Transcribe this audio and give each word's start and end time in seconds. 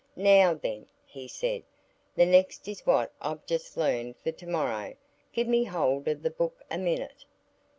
"Now, 0.15 0.55
then," 0.55 0.87
he 1.05 1.27
said, 1.27 1.61
"the 2.15 2.25
next 2.25 2.67
is 2.67 2.87
what 2.87 3.11
I've 3.21 3.45
just 3.45 3.77
learned 3.77 4.17
for 4.17 4.31
to 4.31 4.47
morrow. 4.47 4.95
Give 5.31 5.47
me 5.47 5.65
hold 5.65 6.07
of 6.07 6.23
the 6.23 6.31
book 6.31 6.63
a 6.71 6.79
minute." 6.79 7.23